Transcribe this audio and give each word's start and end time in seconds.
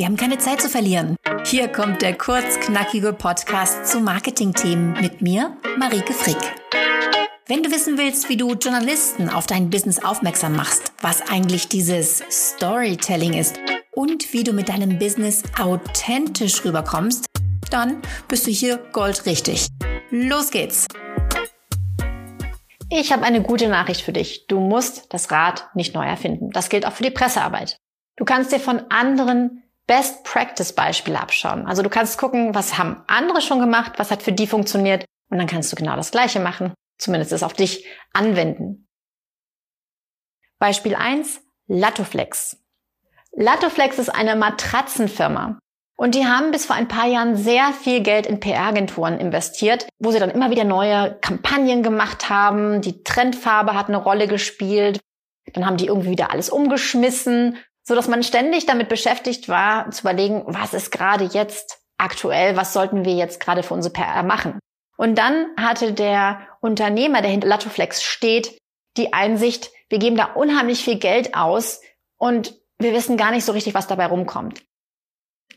wir 0.00 0.06
haben 0.06 0.16
keine 0.16 0.38
Zeit 0.38 0.62
zu 0.62 0.70
verlieren. 0.70 1.14
Hier 1.44 1.68
kommt 1.68 2.00
der 2.00 2.16
kurzknackige 2.16 3.12
Podcast 3.12 3.84
zu 3.84 4.00
Marketingthemen 4.00 4.94
mit 4.94 5.20
mir, 5.20 5.58
Marike 5.76 6.14
Frick. 6.14 6.38
Wenn 7.46 7.62
du 7.62 7.70
wissen 7.70 7.98
willst, 7.98 8.30
wie 8.30 8.38
du 8.38 8.54
Journalisten 8.54 9.28
auf 9.28 9.46
dein 9.46 9.68
Business 9.68 10.02
aufmerksam 10.02 10.56
machst, 10.56 10.94
was 11.02 11.20
eigentlich 11.30 11.68
dieses 11.68 12.24
Storytelling 12.30 13.34
ist 13.34 13.60
und 13.92 14.32
wie 14.32 14.42
du 14.42 14.54
mit 14.54 14.70
deinem 14.70 14.98
Business 14.98 15.42
authentisch 15.58 16.64
rüberkommst, 16.64 17.26
dann 17.70 18.00
bist 18.26 18.46
du 18.46 18.50
hier 18.50 18.78
goldrichtig. 18.92 19.66
Los 20.10 20.50
geht's! 20.50 20.86
Ich 22.88 23.12
habe 23.12 23.24
eine 23.24 23.42
gute 23.42 23.68
Nachricht 23.68 24.00
für 24.00 24.14
dich. 24.14 24.46
Du 24.46 24.60
musst 24.60 25.12
das 25.12 25.30
Rad 25.30 25.68
nicht 25.74 25.94
neu 25.94 26.06
erfinden. 26.06 26.48
Das 26.52 26.70
gilt 26.70 26.86
auch 26.86 26.94
für 26.94 27.02
die 27.02 27.10
Pressearbeit. 27.10 27.76
Du 28.16 28.24
kannst 28.24 28.50
dir 28.50 28.60
von 28.60 28.80
anderen 28.88 29.62
Best 29.90 30.22
Practice 30.22 30.72
Beispiele 30.72 31.18
abschauen. 31.18 31.66
Also 31.66 31.82
du 31.82 31.88
kannst 31.88 32.16
gucken, 32.16 32.54
was 32.54 32.78
haben 32.78 33.02
andere 33.08 33.40
schon 33.40 33.58
gemacht, 33.58 33.94
was 33.96 34.12
hat 34.12 34.22
für 34.22 34.30
die 34.30 34.46
funktioniert 34.46 35.04
und 35.32 35.38
dann 35.38 35.48
kannst 35.48 35.72
du 35.72 35.74
genau 35.76 35.96
das 35.96 36.12
Gleiche 36.12 36.38
machen, 36.38 36.74
zumindest 36.96 37.32
es 37.32 37.42
auf 37.42 37.54
dich 37.54 37.84
anwenden. 38.12 38.86
Beispiel 40.60 40.94
1, 40.94 41.40
Latoflex. 41.66 42.62
Latoflex 43.32 43.98
ist 43.98 44.10
eine 44.10 44.36
Matratzenfirma. 44.36 45.58
Und 45.96 46.14
die 46.14 46.24
haben 46.24 46.52
bis 46.52 46.66
vor 46.66 46.76
ein 46.76 46.86
paar 46.86 47.08
Jahren 47.08 47.34
sehr 47.34 47.72
viel 47.72 48.00
Geld 48.00 48.26
in 48.26 48.38
PR-Agenturen 48.38 49.18
investiert, 49.18 49.88
wo 49.98 50.12
sie 50.12 50.20
dann 50.20 50.30
immer 50.30 50.52
wieder 50.52 50.62
neue 50.62 51.18
Kampagnen 51.20 51.82
gemacht 51.82 52.30
haben. 52.30 52.80
Die 52.80 53.02
Trendfarbe 53.02 53.74
hat 53.74 53.88
eine 53.88 53.96
Rolle 53.96 54.28
gespielt. 54.28 55.00
Dann 55.52 55.66
haben 55.66 55.78
die 55.78 55.86
irgendwie 55.86 56.10
wieder 56.10 56.30
alles 56.30 56.48
umgeschmissen, 56.48 57.58
so 57.82 57.94
dass 57.94 58.08
man 58.08 58.22
ständig 58.22 58.66
damit 58.66 58.88
beschäftigt 58.88 59.48
war, 59.48 59.90
zu 59.90 60.02
überlegen, 60.02 60.42
was 60.46 60.74
ist 60.74 60.90
gerade 60.90 61.24
jetzt 61.24 61.80
aktuell, 61.98 62.56
was 62.56 62.72
sollten 62.72 63.04
wir 63.04 63.14
jetzt 63.14 63.40
gerade 63.40 63.62
für 63.62 63.74
unsere 63.74 63.92
PR 63.92 64.22
machen. 64.22 64.58
Und 64.96 65.16
dann 65.16 65.46
hatte 65.58 65.92
der 65.92 66.46
Unternehmer, 66.60 67.22
der 67.22 67.30
hinter 67.30 67.48
Latoflex 67.48 68.02
steht, 68.02 68.58
die 68.96 69.12
Einsicht, 69.12 69.70
wir 69.88 69.98
geben 69.98 70.16
da 70.16 70.32
unheimlich 70.34 70.84
viel 70.84 70.98
Geld 70.98 71.34
aus 71.34 71.80
und 72.18 72.54
wir 72.78 72.92
wissen 72.92 73.16
gar 73.16 73.30
nicht 73.30 73.44
so 73.44 73.52
richtig, 73.52 73.74
was 73.74 73.86
dabei 73.86 74.06
rumkommt. 74.06 74.62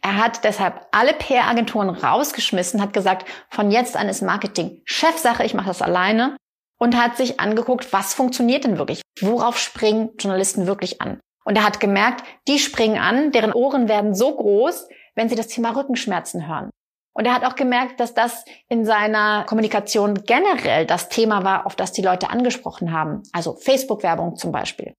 Er 0.02 0.17
hat 0.17 0.43
deshalb 0.43 0.87
alle 0.91 1.13
PR-Agenturen 1.13 1.89
rausgeschmissen, 1.89 2.81
hat 2.81 2.93
gesagt, 2.93 3.27
von 3.49 3.71
jetzt 3.71 3.95
an 3.95 4.09
ist 4.09 4.21
Marketing 4.21 4.81
Chefsache, 4.85 5.45
ich 5.45 5.53
mache 5.53 5.67
das 5.67 5.81
alleine 5.81 6.35
und 6.77 6.97
hat 6.97 7.15
sich 7.15 7.39
angeguckt, 7.39 7.93
was 7.93 8.13
funktioniert 8.13 8.65
denn 8.65 8.77
wirklich? 8.77 9.02
Worauf 9.21 9.58
springen 9.58 10.11
Journalisten 10.19 10.67
wirklich 10.67 11.02
an? 11.02 11.21
Und 11.45 11.58
er 11.58 11.66
hat 11.66 11.80
gemerkt, 11.80 12.23
die 12.47 12.59
springen 12.59 12.97
an, 12.97 13.31
deren 13.31 13.53
Ohren 13.53 13.88
werden 13.88 14.16
so 14.16 14.36
groß, 14.36 14.88
wenn 15.16 15.30
sie 15.30 15.36
das 15.36 15.47
Thema 15.47 15.75
Rückenschmerzen 15.75 16.47
hören. 16.47 16.69
Und 17.13 17.25
er 17.25 17.36
hat 17.36 17.45
auch 17.45 17.55
gemerkt, 17.55 17.99
dass 17.99 18.13
das 18.13 18.44
in 18.69 18.86
seiner 18.86 19.44
Kommunikation 19.45 20.23
generell 20.25 20.86
das 20.88 21.09
Thema 21.09 21.44
war, 21.44 21.66
auf 21.66 21.75
das 21.75 21.91
die 21.91 22.02
Leute 22.02 22.30
angesprochen 22.30 22.91
haben. 22.91 23.21
Also 23.31 23.55
Facebook-Werbung 23.55 24.36
zum 24.36 24.52
Beispiel. 24.52 24.94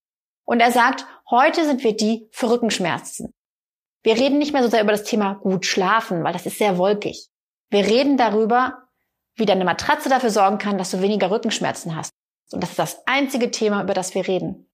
Und 0.45 0.61
er 0.61 0.70
sagt, 0.70 1.06
heute 1.28 1.65
sind 1.65 1.83
wir 1.83 1.97
die 1.97 2.28
für 2.31 2.50
Rückenschmerzen. 2.50 3.33
Wir 4.05 4.17
reden 4.17 4.39
nicht 4.39 4.53
mehr 4.53 4.62
so 4.62 4.69
sehr 4.69 4.83
über 4.83 4.92
das 4.92 5.05
Thema 5.05 5.34
gut 5.34 5.67
schlafen, 5.67 6.22
weil 6.22 6.34
das 6.34 6.47
ist 6.47 6.59
sehr 6.59 6.78
wolkig. 6.78 7.28
Wir 7.70 7.87
reden 7.87 8.17
darüber, 8.17 8.84
wie 9.34 9.47
deine 9.47 9.65
Matratze 9.65 10.09
dafür 10.09 10.31
sorgen 10.31 10.59
kann, 10.59 10.78
dass 10.78 10.91
du 10.91 11.00
weniger 11.00 11.31
Rückenschmerzen 11.31 11.97
hast. 11.97 12.12
Und 12.53 12.62
das 12.62 12.70
ist 12.70 12.78
das 12.78 13.06
einzige 13.06 13.50
Thema, 13.50 13.83
über 13.83 13.95
das 13.95 14.15
wir 14.15 14.28
reden. 14.28 14.69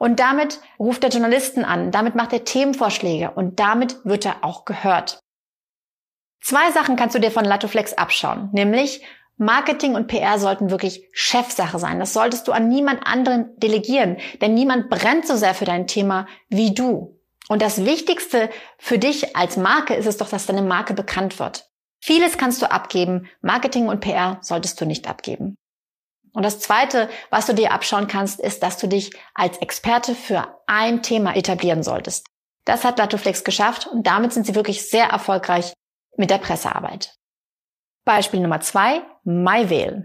Und 0.00 0.18
damit 0.18 0.60
ruft 0.78 1.04
er 1.04 1.10
Journalisten 1.10 1.62
an, 1.62 1.90
damit 1.90 2.14
macht 2.14 2.32
er 2.32 2.44
Themenvorschläge 2.44 3.32
und 3.32 3.60
damit 3.60 4.02
wird 4.02 4.24
er 4.24 4.42
auch 4.42 4.64
gehört. 4.64 5.20
Zwei 6.42 6.72
Sachen 6.72 6.96
kannst 6.96 7.14
du 7.14 7.20
dir 7.20 7.30
von 7.30 7.44
Latoflex 7.44 7.92
abschauen, 7.92 8.48
nämlich 8.52 9.04
Marketing 9.36 9.94
und 9.94 10.06
PR 10.06 10.38
sollten 10.38 10.70
wirklich 10.70 11.06
Chefsache 11.12 11.78
sein. 11.78 11.98
Das 11.98 12.14
solltest 12.14 12.48
du 12.48 12.52
an 12.52 12.68
niemand 12.68 13.06
anderen 13.06 13.50
delegieren, 13.58 14.16
denn 14.40 14.54
niemand 14.54 14.88
brennt 14.88 15.26
so 15.26 15.36
sehr 15.36 15.52
für 15.52 15.66
dein 15.66 15.86
Thema 15.86 16.26
wie 16.48 16.72
du. 16.74 17.20
Und 17.50 17.60
das 17.60 17.84
Wichtigste 17.84 18.48
für 18.78 18.98
dich 18.98 19.36
als 19.36 19.58
Marke 19.58 19.92
ist 19.92 20.06
es 20.06 20.16
doch, 20.16 20.30
dass 20.30 20.46
deine 20.46 20.62
Marke 20.62 20.94
bekannt 20.94 21.38
wird. 21.38 21.68
Vieles 22.00 22.38
kannst 22.38 22.62
du 22.62 22.70
abgeben, 22.70 23.28
Marketing 23.42 23.88
und 23.88 24.00
PR 24.00 24.38
solltest 24.40 24.80
du 24.80 24.86
nicht 24.86 25.06
abgeben. 25.06 25.56
Und 26.32 26.44
das 26.44 26.60
Zweite, 26.60 27.08
was 27.30 27.46
du 27.46 27.54
dir 27.54 27.72
abschauen 27.72 28.06
kannst, 28.06 28.40
ist, 28.40 28.62
dass 28.62 28.78
du 28.78 28.86
dich 28.86 29.12
als 29.34 29.58
Experte 29.58 30.14
für 30.14 30.60
ein 30.66 31.02
Thema 31.02 31.34
etablieren 31.34 31.82
solltest. 31.82 32.26
Das 32.64 32.84
hat 32.84 32.98
Latoflex 32.98 33.44
geschafft 33.44 33.86
und 33.86 34.06
damit 34.06 34.32
sind 34.32 34.46
sie 34.46 34.54
wirklich 34.54 34.88
sehr 34.88 35.06
erfolgreich 35.06 35.72
mit 36.16 36.30
der 36.30 36.38
Pressearbeit. 36.38 37.16
Beispiel 38.04 38.40
Nummer 38.40 38.60
zwei, 38.60 39.02
MyVale. 39.24 40.04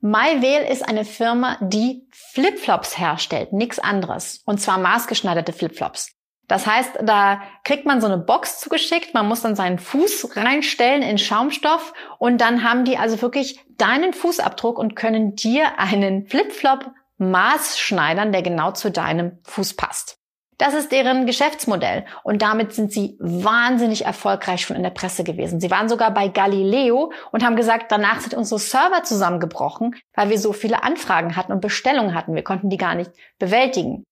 MyVale 0.00 0.68
ist 0.68 0.82
eine 0.82 1.04
Firma, 1.04 1.58
die 1.60 2.08
Flipflops 2.10 2.98
herstellt, 2.98 3.52
nichts 3.52 3.78
anderes. 3.78 4.42
Und 4.44 4.60
zwar 4.60 4.78
maßgeschneiderte 4.78 5.52
Flipflops. 5.52 6.10
Das 6.48 6.66
heißt, 6.66 6.98
da 7.02 7.42
kriegt 7.64 7.86
man 7.86 8.00
so 8.00 8.06
eine 8.06 8.18
Box 8.18 8.60
zugeschickt, 8.60 9.14
man 9.14 9.26
muss 9.26 9.42
dann 9.42 9.56
seinen 9.56 9.78
Fuß 9.78 10.36
reinstellen 10.36 11.02
in 11.02 11.18
Schaumstoff 11.18 11.94
und 12.18 12.40
dann 12.40 12.62
haben 12.62 12.84
die 12.84 12.98
also 12.98 13.22
wirklich 13.22 13.60
deinen 13.78 14.12
Fußabdruck 14.12 14.78
und 14.78 14.96
können 14.96 15.34
dir 15.34 15.78
einen 15.78 16.26
Flipflop 16.26 16.90
maßschneidern, 17.18 18.32
der 18.32 18.42
genau 18.42 18.72
zu 18.72 18.90
deinem 18.90 19.38
Fuß 19.44 19.76
passt. 19.76 20.18
Das 20.58 20.74
ist 20.74 20.92
deren 20.92 21.26
Geschäftsmodell 21.26 22.04
und 22.22 22.42
damit 22.42 22.72
sind 22.72 22.92
sie 22.92 23.16
wahnsinnig 23.18 24.04
erfolgreich 24.04 24.62
schon 24.62 24.76
in 24.76 24.84
der 24.84 24.90
Presse 24.90 25.24
gewesen. 25.24 25.60
Sie 25.60 25.70
waren 25.70 25.88
sogar 25.88 26.12
bei 26.12 26.28
Galileo 26.28 27.12
und 27.32 27.44
haben 27.44 27.56
gesagt, 27.56 27.90
danach 27.90 28.20
sind 28.20 28.34
unsere 28.34 28.60
Server 28.60 29.02
zusammengebrochen, 29.02 29.96
weil 30.14 30.30
wir 30.30 30.38
so 30.38 30.52
viele 30.52 30.84
Anfragen 30.84 31.34
hatten 31.34 31.52
und 31.52 31.60
Bestellungen 31.60 32.14
hatten. 32.14 32.34
Wir 32.34 32.44
konnten 32.44 32.68
die 32.68 32.76
gar 32.76 32.94
nicht 32.94 33.10
bewältigen. 33.38 34.04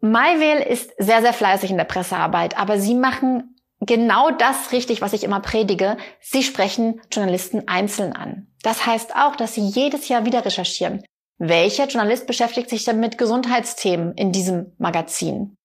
MyVale 0.00 0.64
ist 0.64 0.92
sehr, 0.98 1.22
sehr 1.22 1.32
fleißig 1.32 1.70
in 1.70 1.76
der 1.76 1.84
Pressearbeit, 1.84 2.58
aber 2.58 2.78
sie 2.78 2.94
machen 2.94 3.56
genau 3.80 4.30
das 4.30 4.72
richtig, 4.72 5.00
was 5.00 5.12
ich 5.12 5.24
immer 5.24 5.40
predige. 5.40 5.96
Sie 6.20 6.42
sprechen 6.42 7.00
Journalisten 7.10 7.68
einzeln 7.68 8.12
an. 8.12 8.48
Das 8.62 8.86
heißt 8.86 9.16
auch, 9.16 9.36
dass 9.36 9.54
sie 9.54 9.66
jedes 9.66 10.08
Jahr 10.08 10.24
wieder 10.24 10.44
recherchieren. 10.44 11.04
Welcher 11.38 11.86
Journalist 11.86 12.26
beschäftigt 12.26 12.70
sich 12.70 12.84
denn 12.84 13.00
mit 13.00 13.18
Gesundheitsthemen 13.18 14.14
in 14.14 14.32
diesem 14.32 14.74
Magazin? 14.78 15.56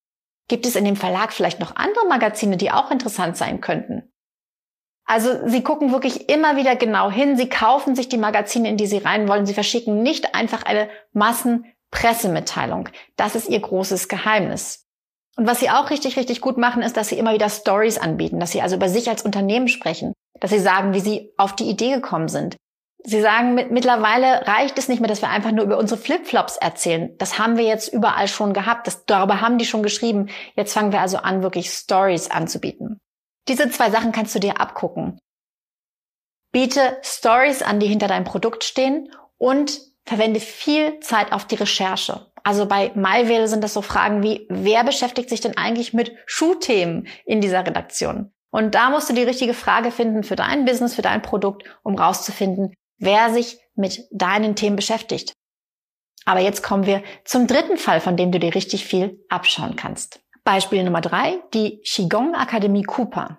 Gibt 0.48 0.66
es 0.66 0.76
in 0.76 0.84
dem 0.84 0.98
Verlag 0.98 1.32
vielleicht 1.32 1.60
noch 1.60 1.76
andere 1.78 2.08
Magazine, 2.08 2.58
die 2.58 2.72
auch 2.72 2.92
interessant 2.92 3.38
sein 3.38 3.62
könnten? 3.62 4.12
Also 5.06 5.48
sie 5.48 5.64
gucken 5.64 5.92
wirklich 5.92 6.30
immer 6.30 6.58
wieder 6.58 6.76
genau 6.76 7.10
hin, 7.10 7.38
sie 7.38 7.50
kaufen 7.50 7.96
sich 7.96 8.10
die 8.10 8.18
Magazine, 8.18 8.70
in 8.70 8.78
die 8.78 8.88
sie 8.88 8.98
rein 8.98 9.28
wollen, 9.28 9.46
sie 9.46 9.54
verschicken 9.54 10.04
nicht 10.04 10.36
einfach 10.36 10.64
eine 10.64 10.90
Massen 11.14 11.66
Pressemitteilung. 11.92 12.90
Das 13.18 13.36
ist 13.36 13.50
ihr 13.50 13.60
großes 13.60 14.08
Geheimnis. 14.08 14.86
Und 15.38 15.48
was 15.48 15.60
sie 15.60 15.70
auch 15.70 15.90
richtig, 15.90 16.18
richtig 16.18 16.42
gut 16.42 16.58
machen, 16.58 16.82
ist, 16.82 16.98
dass 16.98 17.10
sie 17.10 17.18
immer 17.18 17.34
wieder 17.34 17.50
Stories 17.50 17.98
anbieten, 17.98 18.40
dass 18.40 18.52
sie 18.52 18.62
also 18.62 18.76
über 18.76 18.90
sich 18.90 19.10
als 19.10 19.24
Unternehmen 19.24 19.68
sprechen, 19.68 20.14
dass 20.40 20.52
sie 20.52 20.60
sagen, 20.60 20.94
wie 20.94 21.00
sie 21.00 21.34
auf 21.38 21.56
die 21.56 21.70
Idee 21.70 21.94
gekommen 21.94 22.28
sind. 22.28 22.58
Sie 23.04 23.22
sagen, 23.22 23.56
mit, 23.56 23.72
mittlerweile 23.72 24.48
reicht 24.48 24.78
es 24.78 24.88
nicht 24.88 25.00
mehr, 25.00 25.08
dass 25.08 25.22
wir 25.22 25.30
einfach 25.30 25.52
nur 25.52 25.66
über 25.66 25.78
unsere 25.78 26.00
Flipflops 26.00 26.58
erzählen. 26.58 27.16
Das 27.18 27.40
haben 27.40 27.58
wir 27.58 27.64
jetzt 27.64 27.92
überall 27.92 28.28
schon 28.28 28.54
gehabt. 28.54 28.86
Das, 28.86 29.06
darüber 29.06 29.42
haben 29.42 29.58
die 29.58 29.66
schon 29.66 29.82
geschrieben. 29.82 30.30
Jetzt 30.56 30.74
fangen 30.74 30.92
wir 30.92 31.02
also 31.02 31.18
an, 31.18 31.42
wirklich 31.42 31.72
Stories 31.72 32.30
anzubieten. 32.30 33.00
Diese 33.48 33.70
zwei 33.72 33.90
Sachen 33.90 34.12
kannst 34.12 34.36
du 34.36 34.40
dir 34.40 34.62
abgucken. 34.62 35.18
Biete 36.52 37.00
Stories 37.02 37.64
an, 37.64 37.80
die 37.80 37.88
hinter 37.88 38.08
deinem 38.08 38.26
Produkt 38.26 38.64
stehen 38.64 39.12
und 39.38 39.80
verwende 40.06 40.40
viel 40.40 41.00
Zeit 41.00 41.32
auf 41.32 41.46
die 41.46 41.56
Recherche. 41.56 42.32
Also 42.44 42.66
bei 42.66 42.92
MyVale 42.96 43.48
sind 43.48 43.64
das 43.64 43.74
so 43.74 43.82
Fragen 43.82 44.24
wie, 44.24 44.48
wer 44.50 44.84
beschäftigt 44.84 45.30
sich 45.30 45.42
denn 45.42 45.58
eigentlich 45.58 45.94
mit 45.94 46.12
Schuhthemen 46.26 47.08
in 47.26 47.42
dieser 47.42 47.66
Redaktion? 47.66 48.32
Und 48.52 48.76
da 48.76 48.90
musst 48.90 49.10
du 49.10 49.14
die 49.14 49.24
richtige 49.24 49.54
Frage 49.54 49.92
finden 49.92 50.24
für 50.24 50.36
dein 50.36 50.66
Business, 50.66 50.96
für 50.96 51.02
dein 51.02 51.22
Produkt, 51.22 51.64
um 51.84 51.96
rauszufinden, 51.96 52.74
wer 52.98 53.32
sich 53.32 53.60
mit 53.76 54.08
deinen 54.12 54.56
Themen 54.56 54.76
beschäftigt. 54.76 55.34
Aber 56.26 56.40
jetzt 56.40 56.62
kommen 56.62 56.86
wir 56.86 57.02
zum 57.24 57.48
dritten 57.48 57.78
Fall, 57.78 58.02
von 58.02 58.18
dem 58.18 58.32
du 58.32 58.40
dir 58.40 58.54
richtig 58.54 58.86
viel 58.86 59.24
abschauen 59.30 59.76
kannst. 59.76 60.22
Beispiel 60.44 60.84
Nummer 60.84 61.02
drei, 61.02 61.40
die 61.54 61.82
Qigong 61.82 62.36
Akademie 62.36 62.84
Cooper. 62.84 63.38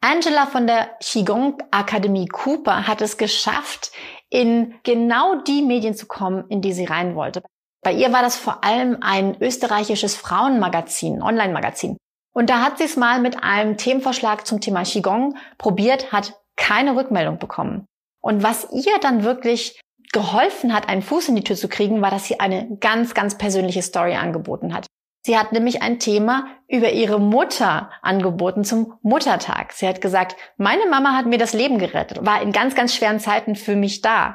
Angela 0.00 0.46
von 0.46 0.66
der 0.66 0.96
Qigong 1.00 1.58
Akademie 1.70 2.26
Cooper 2.26 2.86
hat 2.86 3.00
es 3.00 3.16
geschafft, 3.16 3.90
in 4.34 4.74
genau 4.82 5.36
die 5.36 5.62
Medien 5.62 5.94
zu 5.94 6.06
kommen, 6.06 6.44
in 6.48 6.60
die 6.60 6.72
sie 6.72 6.86
rein 6.86 7.14
wollte. 7.14 7.40
Bei 7.84 7.92
ihr 7.92 8.12
war 8.12 8.20
das 8.20 8.36
vor 8.36 8.64
allem 8.64 8.98
ein 9.00 9.40
österreichisches 9.40 10.16
Frauenmagazin, 10.16 11.22
Online-Magazin. 11.22 11.96
Und 12.34 12.50
da 12.50 12.60
hat 12.60 12.78
sie 12.78 12.84
es 12.84 12.96
mal 12.96 13.20
mit 13.20 13.44
einem 13.44 13.76
Themenvorschlag 13.76 14.44
zum 14.44 14.60
Thema 14.60 14.82
Qigong 14.82 15.36
probiert, 15.56 16.10
hat 16.10 16.34
keine 16.56 16.96
Rückmeldung 16.96 17.38
bekommen. 17.38 17.86
Und 18.20 18.42
was 18.42 18.66
ihr 18.72 18.98
dann 19.00 19.22
wirklich 19.22 19.80
geholfen 20.12 20.74
hat, 20.74 20.88
einen 20.88 21.02
Fuß 21.02 21.28
in 21.28 21.36
die 21.36 21.44
Tür 21.44 21.56
zu 21.56 21.68
kriegen, 21.68 22.02
war, 22.02 22.10
dass 22.10 22.26
sie 22.26 22.40
eine 22.40 22.76
ganz, 22.80 23.14
ganz 23.14 23.38
persönliche 23.38 23.82
Story 23.82 24.14
angeboten 24.14 24.74
hat. 24.74 24.86
Sie 25.26 25.38
hat 25.38 25.52
nämlich 25.52 25.80
ein 25.80 25.98
Thema 25.98 26.48
über 26.68 26.92
ihre 26.92 27.18
Mutter 27.18 27.90
angeboten 28.02 28.62
zum 28.62 28.98
Muttertag. 29.02 29.72
Sie 29.72 29.88
hat 29.88 30.02
gesagt, 30.02 30.36
meine 30.58 30.86
Mama 30.86 31.16
hat 31.16 31.24
mir 31.24 31.38
das 31.38 31.54
Leben 31.54 31.78
gerettet, 31.78 32.24
war 32.26 32.42
in 32.42 32.52
ganz, 32.52 32.74
ganz 32.74 32.94
schweren 32.94 33.20
Zeiten 33.20 33.56
für 33.56 33.74
mich 33.74 34.02
da. 34.02 34.34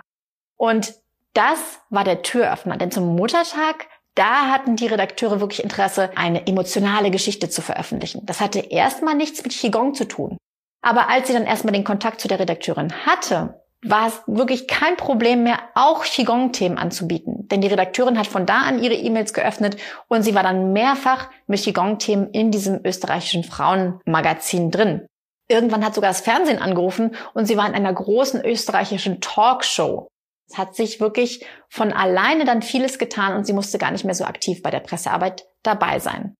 Und 0.57 0.95
das 1.33 1.79
war 1.89 2.03
der 2.03 2.23
Türöffner, 2.23 2.77
denn 2.77 2.91
zum 2.91 3.15
Muttertag, 3.15 3.87
da 4.15 4.49
hatten 4.49 4.75
die 4.75 4.87
Redakteure 4.87 5.39
wirklich 5.39 5.63
Interesse, 5.63 6.09
eine 6.15 6.47
emotionale 6.47 7.11
Geschichte 7.11 7.49
zu 7.49 7.61
veröffentlichen. 7.61 8.25
Das 8.25 8.41
hatte 8.41 8.59
erstmal 8.59 9.13
nichts 9.15 9.43
mit 9.43 9.53
Qigong 9.53 9.93
zu 9.93 10.07
tun. 10.07 10.37
Aber 10.81 11.07
als 11.07 11.27
sie 11.27 11.33
dann 11.33 11.45
erstmal 11.45 11.73
den 11.73 11.83
Kontakt 11.83 12.19
zu 12.19 12.27
der 12.27 12.39
Redakteurin 12.39 13.05
hatte, 13.05 13.61
war 13.83 14.07
es 14.07 14.21
wirklich 14.25 14.67
kein 14.67 14.97
Problem 14.97 15.43
mehr, 15.43 15.59
auch 15.75 16.03
Qigong-Themen 16.03 16.77
anzubieten. 16.77 17.38
Denn 17.51 17.61
die 17.61 17.67
Redakteurin 17.67 18.17
hat 18.17 18.27
von 18.27 18.45
da 18.45 18.61
an 18.61 18.81
ihre 18.81 18.93
E-Mails 18.93 19.33
geöffnet 19.33 19.77
und 20.07 20.23
sie 20.23 20.35
war 20.35 20.43
dann 20.43 20.73
mehrfach 20.73 21.29
mit 21.47 21.61
Qigong-Themen 21.61 22.29
in 22.31 22.51
diesem 22.51 22.81
österreichischen 22.85 23.43
Frauenmagazin 23.43 24.71
drin. 24.71 25.07
Irgendwann 25.47 25.83
hat 25.83 25.95
sogar 25.95 26.11
das 26.11 26.21
Fernsehen 26.21 26.59
angerufen 26.59 27.15
und 27.33 27.45
sie 27.45 27.57
war 27.57 27.67
in 27.67 27.73
einer 27.73 27.93
großen 27.93 28.43
österreichischen 28.45 29.19
Talkshow. 29.19 30.07
Es 30.47 30.57
hat 30.57 30.75
sich 30.75 30.99
wirklich 30.99 31.45
von 31.69 31.91
alleine 31.91 32.45
dann 32.45 32.61
vieles 32.61 32.99
getan 32.99 33.35
und 33.35 33.45
sie 33.45 33.53
musste 33.53 33.77
gar 33.77 33.91
nicht 33.91 34.05
mehr 34.05 34.15
so 34.15 34.25
aktiv 34.25 34.61
bei 34.61 34.71
der 34.71 34.79
Pressearbeit 34.79 35.47
dabei 35.63 35.99
sein. 35.99 36.35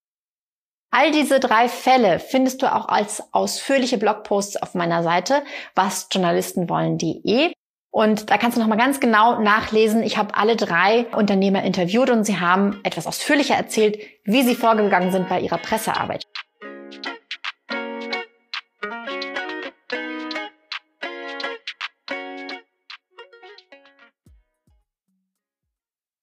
All 0.91 1.11
diese 1.11 1.39
drei 1.39 1.69
Fälle 1.69 2.19
findest 2.19 2.61
du 2.63 2.73
auch 2.73 2.88
als 2.88 3.21
ausführliche 3.31 4.00
Blogposts 4.00 4.57
auf 4.57 4.73
meiner 4.73 5.03
Seite, 5.03 5.44
wasjournalistenwollen.de. 5.75 7.53
Und 7.91 8.30
da 8.30 8.38
kannst 8.38 8.56
du 8.56 8.62
nochmal 8.62 8.77
ganz 8.77 9.00
genau 9.00 9.39
nachlesen. 9.41 10.03
Ich 10.03 10.18
habe 10.18 10.36
alle 10.36 10.56
drei 10.56 11.07
Unternehmer 11.15 11.63
interviewt 11.63 12.09
und 12.12 12.24
sie 12.24 12.39
haben 12.39 12.80
etwas 12.83 13.07
ausführlicher 13.07 13.56
erzählt, 13.56 13.97
wie 14.25 14.44
sie 14.44 14.56
vorgegangen 14.56 15.12
sind 15.12 15.27
bei 15.27 15.39
ihrer 15.39 15.57
Pressearbeit. 15.57 16.24